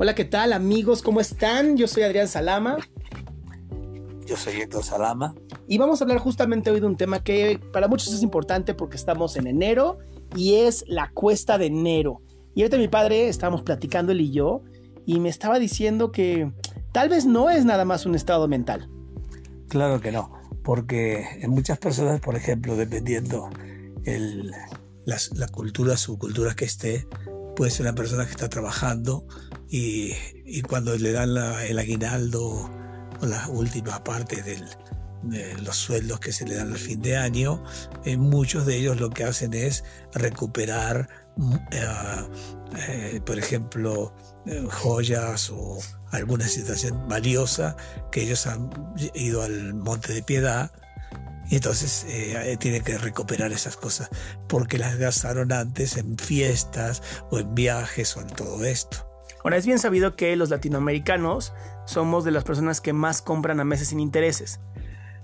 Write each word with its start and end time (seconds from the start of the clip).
Hola, 0.00 0.14
¿qué 0.14 0.24
tal 0.24 0.52
amigos? 0.52 1.02
¿Cómo 1.02 1.20
están? 1.20 1.76
Yo 1.76 1.88
soy 1.88 2.04
Adrián 2.04 2.28
Salama. 2.28 2.76
Yo 4.24 4.36
soy 4.36 4.60
Héctor 4.60 4.84
Salama. 4.84 5.34
Y 5.66 5.76
vamos 5.76 6.00
a 6.00 6.04
hablar 6.04 6.18
justamente 6.18 6.70
hoy 6.70 6.78
de 6.78 6.86
un 6.86 6.96
tema 6.96 7.24
que 7.24 7.58
para 7.72 7.88
muchos 7.88 8.14
es 8.14 8.22
importante 8.22 8.74
porque 8.74 8.96
estamos 8.96 9.34
en 9.34 9.48
enero 9.48 9.98
y 10.36 10.54
es 10.54 10.84
la 10.86 11.10
cuesta 11.10 11.58
de 11.58 11.66
enero. 11.66 12.22
Y 12.54 12.62
ahorita 12.62 12.76
mi 12.76 12.86
padre 12.86 13.28
estábamos 13.28 13.62
platicando 13.62 14.12
él 14.12 14.20
y 14.20 14.30
yo 14.30 14.62
y 15.04 15.18
me 15.18 15.30
estaba 15.30 15.58
diciendo 15.58 16.12
que 16.12 16.52
tal 16.92 17.08
vez 17.08 17.26
no 17.26 17.50
es 17.50 17.64
nada 17.64 17.84
más 17.84 18.06
un 18.06 18.14
estado 18.14 18.46
mental. 18.46 18.88
Claro 19.68 20.00
que 20.00 20.12
no, 20.12 20.32
porque 20.62 21.26
en 21.40 21.50
muchas 21.50 21.78
personas, 21.78 22.20
por 22.20 22.36
ejemplo, 22.36 22.76
dependiendo 22.76 23.50
el, 24.04 24.52
la, 25.06 25.48
cultura, 25.48 25.96
subcultura 25.96 26.54
que 26.54 26.66
esté, 26.66 27.08
puede 27.56 27.72
ser 27.72 27.86
una 27.86 27.96
persona 27.96 28.26
que 28.26 28.30
está 28.30 28.48
trabajando 28.48 29.26
y, 29.70 30.62
cuando 30.62 30.96
le 30.96 31.12
dan 31.12 31.36
el 31.36 31.78
aguinaldo 31.78 32.70
o 33.20 33.26
la 33.26 33.48
última 33.48 34.02
parte 34.02 34.42
de 34.42 34.64
los 35.62 35.76
sueldos 35.76 36.20
que 36.20 36.32
se 36.32 36.46
le 36.46 36.54
dan 36.54 36.72
al 36.72 36.78
fin 36.78 37.02
de 37.02 37.16
año, 37.16 37.62
eh, 38.04 38.16
muchos 38.16 38.66
de 38.66 38.76
ellos 38.76 39.00
lo 39.00 39.10
que 39.10 39.24
hacen 39.24 39.54
es 39.54 39.84
recuperar, 40.14 41.08
mm, 41.36 41.54
eh, 41.72 42.28
eh, 42.88 43.20
por 43.24 43.38
ejemplo, 43.38 44.14
joyas 44.70 45.50
o 45.50 45.78
alguna 46.12 46.48
situación 46.48 47.06
valiosa 47.06 47.76
que 48.10 48.22
ellos 48.22 48.46
han 48.46 48.70
ido 49.14 49.42
al 49.42 49.74
Monte 49.74 50.14
de 50.14 50.22
Piedad 50.22 50.72
y 51.50 51.56
entonces 51.56 52.04
eh, 52.08 52.56
tiene 52.60 52.80
que 52.82 52.98
recuperar 52.98 53.52
esas 53.52 53.76
cosas 53.76 54.10
porque 54.48 54.78
las 54.78 54.96
gastaron 54.96 55.52
antes 55.52 55.96
en 55.96 56.18
fiestas 56.18 57.02
o 57.30 57.38
en 57.38 57.54
viajes 57.54 58.16
o 58.16 58.20
en 58.20 58.28
todo 58.28 58.64
esto. 58.64 59.07
Ahora 59.44 59.56
es 59.56 59.66
bien 59.66 59.78
sabido 59.78 60.16
que 60.16 60.34
los 60.36 60.50
latinoamericanos 60.50 61.52
somos 61.86 62.24
de 62.24 62.30
las 62.30 62.44
personas 62.44 62.80
que 62.80 62.92
más 62.92 63.22
compran 63.22 63.60
a 63.60 63.64
meses 63.64 63.88
sin 63.88 64.00
intereses. 64.00 64.60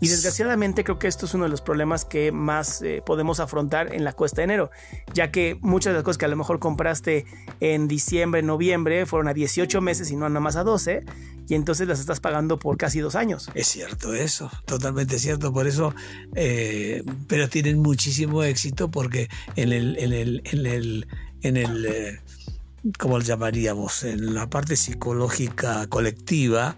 Y 0.00 0.08
desgraciadamente 0.08 0.84
creo 0.84 0.98
que 0.98 1.06
esto 1.06 1.26
es 1.26 1.34
uno 1.34 1.44
de 1.44 1.50
los 1.50 1.62
problemas 1.62 2.04
que 2.04 2.32
más 2.32 2.82
eh, 2.82 3.02
podemos 3.06 3.40
afrontar 3.40 3.94
en 3.94 4.04
la 4.04 4.12
cuesta 4.12 4.42
de 4.42 4.44
enero, 4.44 4.70
ya 5.14 5.30
que 5.30 5.56
muchas 5.60 5.92
de 5.92 5.94
las 5.94 6.04
cosas 6.04 6.18
que 6.18 6.24
a 6.26 6.28
lo 6.28 6.36
mejor 6.36 6.58
compraste 6.58 7.24
en 7.60 7.88
diciembre, 7.88 8.42
noviembre, 8.42 9.06
fueron 9.06 9.28
a 9.28 9.34
18 9.34 9.80
meses 9.80 10.10
y 10.10 10.16
no 10.16 10.28
nada 10.28 10.40
más 10.40 10.56
a 10.56 10.64
12, 10.64 11.04
y 11.48 11.54
entonces 11.54 11.88
las 11.88 12.00
estás 12.00 12.20
pagando 12.20 12.58
por 12.58 12.76
casi 12.76 13.00
dos 13.00 13.14
años. 13.14 13.50
Es 13.54 13.68
cierto 13.68 14.14
eso, 14.14 14.50
totalmente 14.66 15.18
cierto, 15.18 15.52
por 15.52 15.66
eso, 15.66 15.94
eh, 16.34 17.02
pero 17.28 17.48
tienen 17.48 17.78
muchísimo 17.78 18.42
éxito 18.42 18.90
porque 18.90 19.28
en 19.56 19.72
el, 19.72 19.96
en 19.98 20.12
el, 20.12 20.42
en 20.44 20.66
el, 20.66 21.06
en 21.42 21.56
el 21.56 21.86
eh, 21.86 22.20
¿cómo 22.98 23.18
lo 23.18 23.24
llamaríamos? 23.24 24.04
En 24.04 24.34
la 24.34 24.48
parte 24.48 24.76
psicológica 24.76 25.86
colectiva, 25.88 26.76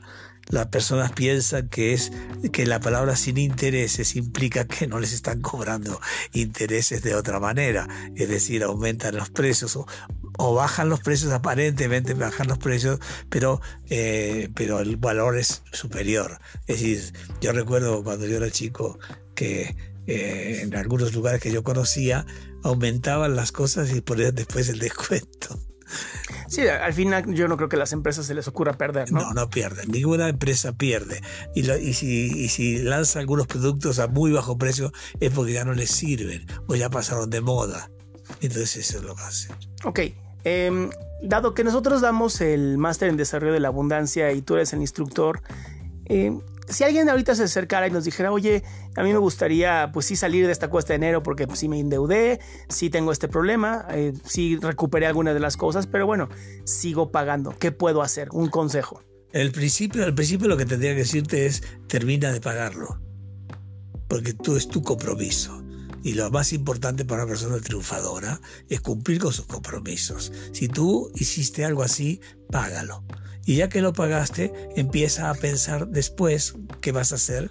las 0.48 0.68
personas 0.68 1.10
piensan 1.12 1.68
que 1.68 1.92
es 1.92 2.12
que 2.52 2.66
la 2.66 2.78
palabra 2.78 3.16
sin 3.16 3.36
intereses 3.36 4.14
implica 4.14 4.66
que 4.66 4.86
no 4.86 5.00
les 5.00 5.12
están 5.12 5.40
cobrando 5.40 6.00
intereses 6.32 7.02
de 7.02 7.16
otra 7.16 7.40
manera, 7.40 7.88
es 8.14 8.28
decir, 8.28 8.62
aumentan 8.62 9.16
los 9.16 9.30
precios 9.30 9.76
o, 9.76 10.54
bajan 10.54 10.88
los 10.88 11.00
precios 11.00 11.32
aparentemente 11.32 12.14
bajan 12.14 12.46
los 12.46 12.58
precios, 12.58 13.00
pero 13.28 13.60
eh, 13.88 14.50
pero 14.54 14.80
el 14.80 14.96
valor 14.96 15.36
es 15.36 15.62
superior. 15.72 16.38
Es 16.66 16.80
decir, 16.80 17.12
yo 17.40 17.52
recuerdo 17.52 18.04
cuando 18.04 18.26
yo 18.26 18.36
era 18.36 18.50
chico 18.50 18.98
que 19.34 19.76
eh, 20.06 20.60
en 20.62 20.76
algunos 20.76 21.14
lugares 21.14 21.40
que 21.40 21.50
yo 21.50 21.64
conocía 21.64 22.26
aumentaban 22.62 23.34
las 23.34 23.50
cosas 23.50 23.92
y 23.92 24.00
ponían 24.00 24.34
después 24.34 24.68
el 24.68 24.78
descuento. 24.78 25.58
Sí, 26.48 26.66
al 26.66 26.92
final 26.92 27.32
yo 27.34 27.48
no 27.48 27.56
creo 27.56 27.68
que 27.68 27.76
a 27.76 27.78
las 27.78 27.92
empresas 27.92 28.26
se 28.26 28.34
les 28.34 28.48
ocurra 28.48 28.74
perder, 28.74 29.12
¿no? 29.12 29.20
No, 29.20 29.32
no 29.32 29.50
pierden. 29.50 29.90
Ninguna 29.90 30.28
empresa 30.28 30.72
pierde. 30.72 31.20
Y, 31.54 31.92
si, 31.92 32.48
si 32.48 32.78
lanza 32.78 33.20
algunos 33.20 33.46
productos 33.46 33.98
a 33.98 34.08
muy 34.08 34.32
bajo 34.32 34.58
precio 34.58 34.92
es 35.20 35.30
porque 35.32 35.52
ya 35.52 35.64
no 35.64 35.74
les 35.74 35.90
sirven 35.90 36.46
o 36.68 36.74
ya 36.74 36.90
pasaron 36.90 37.30
de 37.30 37.40
moda. 37.40 37.90
Entonces 38.40 38.76
eso 38.76 38.98
es 38.98 39.04
lo 39.04 39.14
que 39.14 39.22
hacen. 39.22 39.56
Ok. 39.84 40.00
Em, 40.44 40.90
dado 41.22 41.54
que 41.54 41.64
nosotros 41.64 42.00
damos 42.00 42.40
el 42.40 42.78
máster 42.78 43.08
en 43.08 43.16
desarrollo 43.16 43.52
de 43.52 43.60
la 43.60 43.68
abundancia 43.68 44.32
y 44.32 44.42
tú 44.42 44.54
eres 44.54 44.72
el 44.72 44.80
instructor, 44.80 45.42
eh, 46.04 46.38
si 46.68 46.84
alguien 46.84 47.08
ahorita 47.08 47.34
se 47.34 47.44
acercara 47.44 47.86
y 47.86 47.90
nos 47.90 48.04
dijera, 48.04 48.32
oye, 48.32 48.62
a 48.96 49.02
mí 49.02 49.12
me 49.12 49.18
gustaría 49.18 49.90
pues 49.92 50.06
sí 50.06 50.16
salir 50.16 50.46
de 50.46 50.52
esta 50.52 50.68
cuesta 50.68 50.92
de 50.92 50.96
enero 50.96 51.22
porque 51.22 51.46
pues, 51.46 51.60
sí 51.60 51.68
me 51.68 51.78
endeudé, 51.78 52.40
sí 52.68 52.90
tengo 52.90 53.12
este 53.12 53.28
problema, 53.28 53.86
eh, 53.90 54.12
sí 54.24 54.58
recuperé 54.60 55.06
algunas 55.06 55.34
de 55.34 55.40
las 55.40 55.56
cosas, 55.56 55.86
pero 55.86 56.06
bueno, 56.06 56.28
sigo 56.64 57.10
pagando. 57.10 57.54
¿Qué 57.58 57.72
puedo 57.72 58.02
hacer? 58.02 58.28
Un 58.32 58.48
consejo. 58.48 59.02
El 59.32 59.52
principio, 59.52 60.04
al 60.04 60.14
principio 60.14 60.48
lo 60.48 60.56
que 60.56 60.66
tendría 60.66 60.92
que 60.92 61.00
decirte 61.00 61.46
es 61.46 61.62
termina 61.88 62.32
de 62.32 62.40
pagarlo. 62.40 63.00
Porque 64.08 64.32
tú 64.32 64.56
es 64.56 64.68
tu 64.68 64.82
compromiso. 64.82 65.65
Y 66.06 66.14
lo 66.14 66.30
más 66.30 66.52
importante 66.52 67.04
para 67.04 67.24
una 67.24 67.30
persona 67.30 67.58
triunfadora 67.58 68.40
es 68.68 68.80
cumplir 68.80 69.18
con 69.18 69.32
sus 69.32 69.46
compromisos. 69.46 70.32
Si 70.52 70.68
tú 70.68 71.10
hiciste 71.16 71.64
algo 71.64 71.82
así, 71.82 72.20
págalo. 72.48 73.02
Y 73.44 73.56
ya 73.56 73.68
que 73.68 73.80
lo 73.80 73.92
pagaste, 73.92 74.52
empieza 74.76 75.30
a 75.30 75.34
pensar 75.34 75.88
después 75.88 76.54
qué 76.80 76.92
vas 76.92 77.10
a 77.10 77.16
hacer 77.16 77.50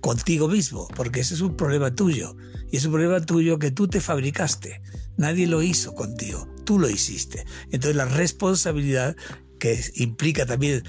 contigo 0.00 0.48
mismo, 0.48 0.88
porque 0.96 1.20
ese 1.20 1.34
es 1.34 1.42
un 1.42 1.54
problema 1.54 1.94
tuyo. 1.94 2.36
Y 2.72 2.78
es 2.78 2.86
un 2.86 2.90
problema 2.90 3.20
tuyo 3.20 3.60
que 3.60 3.70
tú 3.70 3.86
te 3.86 4.00
fabricaste. 4.00 4.82
Nadie 5.16 5.46
lo 5.46 5.62
hizo 5.62 5.94
contigo, 5.94 6.48
tú 6.64 6.80
lo 6.80 6.90
hiciste. 6.90 7.46
Entonces 7.66 7.94
la 7.94 8.06
responsabilidad 8.06 9.14
que 9.60 9.80
implica 9.94 10.44
también 10.44 10.82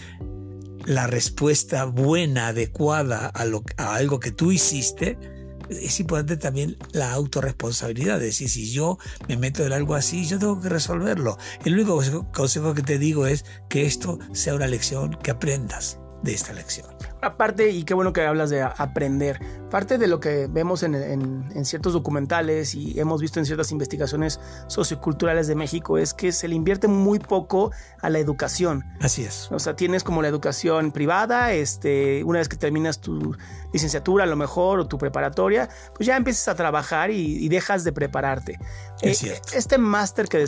la 0.87 1.05
respuesta 1.05 1.85
buena, 1.85 2.47
adecuada 2.47 3.27
a, 3.27 3.45
lo, 3.45 3.63
a 3.77 3.93
algo 3.93 4.19
que 4.19 4.31
tú 4.31 4.51
hiciste, 4.51 5.36
es 5.69 5.99
importante 5.99 6.37
también 6.37 6.77
la 6.91 7.11
autorresponsabilidad. 7.13 8.17
Es 8.17 8.39
decir, 8.39 8.49
si 8.49 8.71
yo 8.71 8.97
me 9.27 9.37
meto 9.37 9.65
en 9.65 9.73
algo 9.73 9.95
así, 9.95 10.25
yo 10.25 10.39
tengo 10.39 10.59
que 10.61 10.69
resolverlo. 10.69 11.37
El 11.65 11.73
único 11.73 12.01
consejo 12.33 12.73
que 12.73 12.83
te 12.83 12.97
digo 12.97 13.27
es 13.27 13.45
que 13.69 13.85
esto 13.85 14.19
sea 14.33 14.55
una 14.55 14.67
lección 14.67 15.17
que 15.21 15.31
aprendas 15.31 15.99
de 16.21 16.33
esta 16.33 16.53
lección. 16.53 16.87
Aparte, 17.21 17.69
y 17.69 17.83
qué 17.83 17.93
bueno 17.93 18.13
que 18.13 18.21
hablas 18.21 18.49
de 18.49 18.61
aprender, 18.61 19.39
parte 19.69 19.97
de 19.97 20.07
lo 20.07 20.19
que 20.19 20.47
vemos 20.47 20.83
en, 20.83 21.65
ciertos 21.65 21.93
documentales 21.93 22.75
y 22.75 22.99
hemos 22.99 23.21
visto 23.21 23.39
en 23.39 23.45
ciertas 23.45 23.71
investigaciones 23.71 24.39
socioculturales 24.67 25.47
de 25.47 25.55
México 25.55 25.97
es 25.97 26.13
que 26.13 26.31
se 26.31 26.47
le 26.47 26.55
invierte 26.55 26.87
muy 26.87 27.19
poco 27.19 27.71
a 28.01 28.09
la 28.09 28.19
educación. 28.19 28.85
Así 29.01 29.23
es. 29.23 29.51
O 29.51 29.59
sea, 29.59 29.75
tienes 29.75 30.03
como 30.03 30.21
la 30.21 30.27
educación 30.27 30.91
privada, 30.91 31.53
este, 31.53 32.23
una 32.23 32.39
vez 32.39 32.47
que 32.47 32.55
terminas 32.55 33.01
tu 33.01 33.35
licenciatura 33.73 34.23
a 34.23 34.27
lo 34.27 34.35
mejor 34.35 34.79
o 34.79 34.87
tu 34.87 34.97
preparatoria, 34.97 35.69
pues 35.95 36.07
ya 36.07 36.15
empiezas 36.15 36.47
a 36.47 36.55
trabajar 36.55 37.11
y, 37.11 37.47
dejas 37.49 37.83
de 37.83 37.91
prepararte. 37.91 38.59
Es 39.01 39.23
eh, 39.23 39.41
Este 39.53 39.77
máster 39.77 40.27
que, 40.27 40.45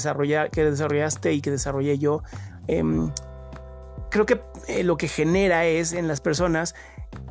que 0.51 0.65
desarrollaste 0.65 1.33
y 1.33 1.41
que 1.41 1.51
desarrollé 1.51 1.97
yo, 1.97 2.23
em, 2.67 3.11
creo 4.09 4.25
que 4.25 4.41
eh, 4.67 4.83
lo 4.83 4.97
que 4.97 5.07
genera 5.07 5.65
es 5.65 5.93
en 5.93 6.07
las 6.07 6.21
personas 6.21 6.75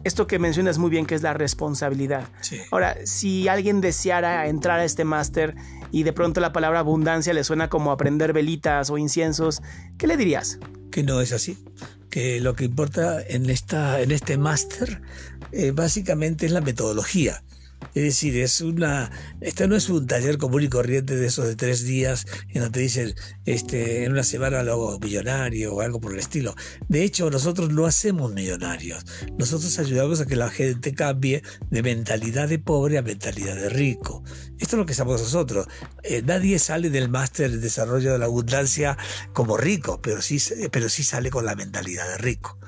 esto 0.04 0.26
que 0.26 0.38
mencionas 0.38 0.78
muy 0.78 0.90
bien, 0.90 1.06
que 1.06 1.14
es 1.14 1.22
la 1.22 1.34
responsabilidad. 1.34 2.28
Ahora, 2.70 2.96
si 3.04 3.48
alguien 3.48 3.80
deseara 3.80 4.46
entrar 4.48 4.80
a 4.80 4.84
este 4.84 5.04
máster 5.04 5.54
y 5.90 6.02
de 6.02 6.12
pronto 6.12 6.40
la 6.40 6.52
palabra 6.52 6.80
abundancia 6.80 7.34
le 7.34 7.44
suena 7.44 7.68
como 7.68 7.92
aprender 7.92 8.32
velitas 8.32 8.90
o 8.90 8.98
inciensos, 8.98 9.60
¿qué 9.98 10.06
le 10.06 10.16
dirías? 10.16 10.58
Que 10.90 11.02
no 11.02 11.20
es 11.20 11.32
así. 11.32 11.58
Que 12.10 12.40
lo 12.40 12.54
que 12.54 12.64
importa 12.64 13.20
en, 13.22 13.50
esta, 13.50 14.00
en 14.00 14.12
este 14.12 14.38
máster 14.38 15.02
eh, 15.52 15.72
básicamente 15.72 16.46
es 16.46 16.52
la 16.52 16.60
metodología. 16.60 17.42
Es 17.94 18.02
decir, 18.02 18.36
es 18.38 18.60
una, 18.60 19.10
este 19.40 19.66
no 19.66 19.74
es 19.74 19.88
un 19.88 20.06
taller 20.06 20.38
común 20.38 20.62
y 20.62 20.68
corriente 20.68 21.16
de 21.16 21.26
esos 21.26 21.46
de 21.46 21.56
tres 21.56 21.84
días 21.84 22.26
en 22.48 22.62
donde 22.62 22.80
dicen, 22.80 23.14
este, 23.44 24.04
en 24.04 24.12
una 24.12 24.22
semana 24.22 24.62
lo 24.62 24.72
hago 24.72 24.98
millonario 25.00 25.74
o 25.74 25.80
algo 25.80 26.00
por 26.00 26.12
el 26.12 26.18
estilo. 26.18 26.54
De 26.88 27.02
hecho, 27.02 27.30
nosotros 27.30 27.70
no 27.70 27.86
hacemos 27.86 28.32
millonarios. 28.32 29.04
Nosotros 29.38 29.78
ayudamos 29.78 30.20
a 30.20 30.26
que 30.26 30.36
la 30.36 30.50
gente 30.50 30.94
cambie 30.94 31.42
de 31.70 31.82
mentalidad 31.82 32.48
de 32.48 32.58
pobre 32.58 32.98
a 32.98 33.02
mentalidad 33.02 33.56
de 33.56 33.68
rico. 33.68 34.22
Esto 34.58 34.76
es 34.76 34.78
lo 34.78 34.86
que 34.86 34.92
estamos 34.92 35.20
nosotros. 35.20 35.66
Eh, 36.02 36.22
nadie 36.24 36.58
sale 36.58 36.90
del 36.90 37.08
máster 37.08 37.50
de 37.50 37.58
desarrollo 37.58 38.12
de 38.12 38.18
la 38.18 38.26
abundancia 38.26 38.96
como 39.32 39.56
rico, 39.56 40.00
pero 40.02 40.20
sí, 40.20 40.38
pero 40.70 40.88
sí 40.88 41.02
sale 41.02 41.30
con 41.30 41.44
la 41.44 41.54
mentalidad 41.56 42.08
de 42.08 42.18
rico 42.18 42.58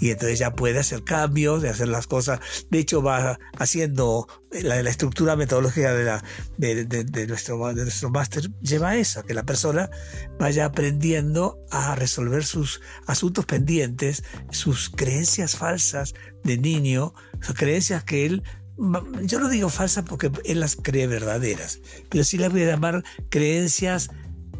y 0.00 0.10
entonces 0.10 0.38
ya 0.38 0.54
puede 0.54 0.78
hacer 0.78 1.04
cambios, 1.04 1.62
de 1.62 1.68
hacer 1.68 1.88
las 1.88 2.06
cosas. 2.06 2.40
De 2.70 2.78
hecho, 2.78 3.02
va 3.02 3.38
haciendo 3.58 4.26
la, 4.50 4.82
la 4.82 4.90
estructura 4.90 5.36
metodológica 5.36 5.94
de, 5.94 6.04
la, 6.04 6.24
de, 6.56 7.26
nuestro, 7.26 7.72
de 7.74 7.82
nuestro 7.82 8.10
máster, 8.10 8.50
lleva 8.62 8.90
a 8.90 8.96
eso, 8.96 9.24
que 9.24 9.34
la 9.34 9.44
persona 9.44 9.90
vaya 10.38 10.64
aprendiendo 10.64 11.58
a 11.70 11.94
resolver 11.94 12.44
sus 12.44 12.80
asuntos 13.06 13.44
pendientes, 13.44 14.24
sus 14.50 14.90
creencias 14.90 15.56
falsas 15.56 16.14
de 16.44 16.56
niño, 16.56 17.12
sus 17.40 17.54
creencias 17.54 18.02
que 18.04 18.26
él 18.26 18.42
yo 19.24 19.40
no 19.40 19.50
digo 19.50 19.68
falsas 19.68 20.06
porque 20.08 20.30
él 20.46 20.60
las 20.60 20.74
cree 20.74 21.06
verdaderas, 21.06 21.80
pero 22.08 22.24
sí 22.24 22.38
las 22.38 22.50
voy 22.50 22.62
a 22.62 22.68
llamar 22.68 23.04
creencias 23.28 24.08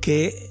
que 0.03 0.51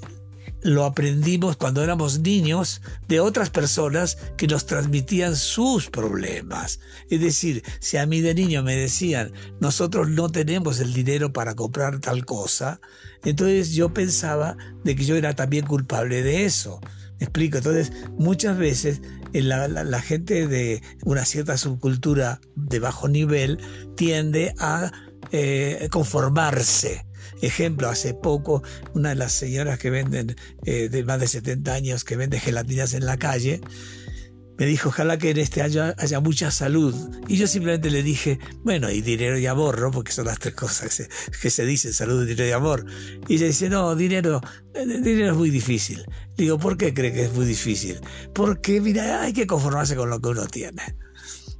lo 0.61 0.85
aprendimos 0.85 1.57
cuando 1.57 1.83
éramos 1.83 2.19
niños 2.19 2.81
de 3.07 3.19
otras 3.19 3.49
personas 3.49 4.17
que 4.37 4.47
nos 4.47 4.65
transmitían 4.65 5.35
sus 5.35 5.89
problemas. 5.89 6.79
Es 7.09 7.21
decir, 7.21 7.63
si 7.79 7.97
a 7.97 8.05
mí 8.05 8.21
de 8.21 8.33
niño 8.33 8.63
me 8.63 8.75
decían, 8.75 9.31
nosotros 9.59 10.09
no 10.09 10.29
tenemos 10.29 10.79
el 10.79 10.93
dinero 10.93 11.31
para 11.31 11.55
comprar 11.55 11.99
tal 11.99 12.25
cosa, 12.25 12.79
entonces 13.23 13.71
yo 13.71 13.93
pensaba 13.93 14.57
de 14.83 14.95
que 14.95 15.05
yo 15.05 15.15
era 15.15 15.35
también 15.35 15.65
culpable 15.65 16.23
de 16.23 16.45
eso. 16.45 16.79
¿Me 17.19 17.25
explico? 17.25 17.57
Entonces, 17.57 17.91
muchas 18.17 18.57
veces 18.57 19.01
eh, 19.33 19.41
la, 19.41 20.01
gente 20.01 20.47
de 20.47 20.81
una 21.03 21.25
cierta 21.25 21.57
subcultura 21.57 22.39
de 22.55 22.79
bajo 22.79 23.09
nivel 23.09 23.59
tiende 23.95 24.53
a 24.57 24.91
eh, 25.31 25.89
conformarse 25.91 27.05
Ejemplo, 27.41 27.89
hace 27.89 28.13
poco 28.13 28.63
una 28.93 29.09
de 29.09 29.15
las 29.15 29.31
señoras 29.33 29.79
que 29.79 29.89
venden 29.89 30.35
eh, 30.65 30.89
de 30.89 31.03
más 31.03 31.19
de 31.19 31.27
70 31.27 31.73
años 31.73 32.03
que 32.03 32.15
vende 32.15 32.39
gelatinas 32.39 32.93
en 32.93 33.05
la 33.05 33.17
calle, 33.17 33.61
me 34.59 34.65
dijo, 34.65 34.89
ojalá 34.89 35.17
que 35.17 35.29
en 35.29 35.37
este 35.37 35.61
año 35.61 35.93
haya 35.97 36.19
mucha 36.19 36.51
salud. 36.51 36.93
Y 37.29 37.37
yo 37.37 37.47
simplemente 37.47 37.89
le 37.89 38.03
dije, 38.03 38.39
bueno, 38.61 38.91
y 38.91 39.01
dinero 39.01 39.37
y 39.37 39.47
amor, 39.47 39.79
¿no? 39.79 39.89
Porque 39.89 40.11
son 40.11 40.25
las 40.25 40.37
tres 40.37 40.53
cosas 40.53 41.07
que 41.41 41.49
se, 41.49 41.65
dicen, 41.65 41.93
salud, 41.93 42.27
dinero 42.27 42.45
y 42.45 42.51
amor. 42.51 42.85
Y 43.29 43.35
ella 43.35 43.45
dice, 43.45 43.69
no, 43.69 43.95
dinero, 43.95 44.41
eh, 44.75 44.85
dinero 44.85 45.31
es 45.31 45.37
muy 45.37 45.49
difícil. 45.49 46.03
Digo, 46.35 46.59
¿por 46.59 46.75
qué 46.75 46.93
cree 46.93 47.13
que 47.13 47.23
es 47.23 47.33
muy 47.33 47.45
difícil? 47.45 48.01
Porque, 48.33 48.81
mira, 48.81 49.21
hay 49.21 49.31
que 49.31 49.47
conformarse 49.47 49.95
con 49.95 50.09
lo 50.09 50.19
que 50.19 50.27
uno 50.27 50.45
tiene. 50.45 50.81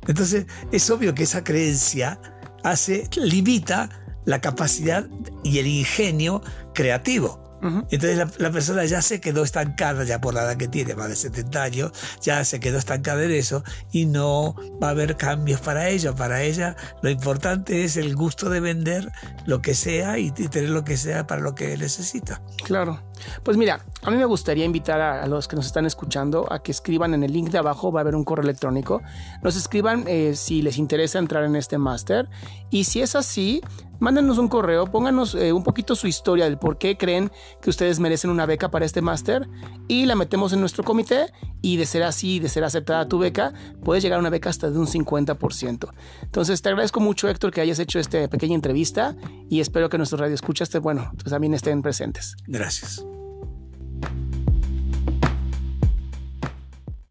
Entonces, 0.05 0.45
es 0.73 0.89
obvio 0.89 1.15
que 1.15 1.23
esa 1.23 1.41
creencia 1.41 2.19
hace, 2.65 3.09
limita 3.15 3.89
la 4.29 4.39
capacidad 4.41 5.07
y 5.43 5.57
el 5.57 5.65
ingenio 5.65 6.43
creativo. 6.75 7.49
Entonces 7.61 8.39
la, 8.39 8.51
persona 8.51 8.85
ya 8.85 9.01
se 9.01 9.19
quedó 9.19 9.43
estancada, 9.43 10.05
ya 10.05 10.21
por 10.21 10.33
la 10.33 10.43
edad 10.43 10.55
que 10.55 10.67
tiene, 10.69 10.95
más 10.95 11.09
de 11.09 11.15
70 11.15 11.61
años, 11.61 11.91
ya 12.21 12.45
se 12.45 12.59
quedó 12.59 12.77
estancada 12.77 13.23
en 13.23 13.31
eso 13.31 13.63
y 13.91 14.05
no 14.05 14.55
va 14.81 14.87
a 14.87 14.91
haber 14.91 15.17
cambios 15.17 15.59
para 15.59 15.89
ella. 15.89 16.15
Para 16.15 16.41
ella 16.41 16.77
lo 17.01 17.09
importante 17.09 17.83
es 17.83 17.97
el 17.97 18.15
gusto 18.15 18.49
de 18.49 18.61
vender 18.61 19.11
lo 19.45 19.61
que 19.61 19.73
sea 19.73 20.19
y, 20.19 20.31
tener 20.31 20.69
lo 20.69 20.85
que 20.85 20.95
sea 20.95 21.27
para 21.27 21.41
lo 21.41 21.53
que 21.53 21.75
necesita. 21.75 22.41
Claro. 22.63 23.01
Pues 23.43 23.57
mira, 23.57 23.85
a 24.03 24.11
mí 24.11 24.15
me 24.15 24.23
gustaría 24.25 24.63
invitar 24.63 25.01
a, 25.01 25.27
los 25.27 25.49
que 25.49 25.57
nos 25.57 25.65
están 25.65 25.85
escuchando 25.85 26.47
a 26.51 26.63
que 26.63 26.71
escriban 26.71 27.13
en 27.13 27.23
el 27.23 27.33
link 27.33 27.49
de 27.49 27.57
abajo, 27.57 27.91
va 27.91 27.99
a 27.99 28.03
haber 28.03 28.15
un 28.15 28.23
correo 28.23 28.43
electrónico. 28.43 29.01
Nos 29.43 29.57
escriban 29.57 30.05
eh, 30.07 30.35
si 30.35 30.61
les 30.61 30.77
interesa 30.77 31.19
entrar 31.19 31.43
en 31.43 31.57
este 31.57 31.77
máster 31.77 32.29
y 32.69 32.85
si 32.85 33.01
es 33.01 33.15
así, 33.15 33.61
mándenos 33.99 34.37
un 34.37 34.47
correo, 34.47 34.87
pónganos 34.87 35.35
eh, 35.35 35.53
un 35.53 35.63
poquito 35.63 35.95
su 35.95 36.07
historia 36.07 36.45
del 36.45 36.57
por 36.57 36.77
qué 36.77 36.97
creen 36.97 37.31
que 37.61 37.69
ustedes 37.69 37.99
merecen 37.99 38.29
una 38.31 38.45
beca 38.45 38.71
para 38.71 38.85
este 38.85 39.01
máster 39.01 39.47
y 39.87 40.05
la 40.05 40.15
metemos 40.15 40.53
en 40.53 40.59
nuestro 40.59 40.83
comité 40.83 41.31
y 41.61 41.77
de 41.77 41.85
ser 41.85 42.03
así, 42.03 42.39
de 42.39 42.49
ser 42.49 42.63
aceptada 42.63 43.07
tu 43.07 43.19
beca, 43.19 43.53
puedes 43.83 44.03
llegar 44.03 44.17
a 44.17 44.19
una 44.19 44.29
beca 44.29 44.49
hasta 44.49 44.69
de 44.71 44.79
un 44.79 44.87
50%. 44.87 45.89
Entonces 46.23 46.61
te 46.61 46.69
agradezco 46.69 46.99
mucho 46.99 47.29
Héctor 47.29 47.51
que 47.51 47.61
hayas 47.61 47.79
hecho 47.79 47.99
esta 47.99 48.27
pequeña 48.27 48.55
entrevista 48.55 49.15
y 49.49 49.59
espero 49.59 49.89
que 49.89 49.97
nuestros 49.97 50.21
radioescuchas, 50.21 50.69
bueno, 50.81 51.11
pues 51.13 51.31
también 51.31 51.53
estén 51.53 51.81
presentes. 51.81 52.35
Gracias. 52.47 53.03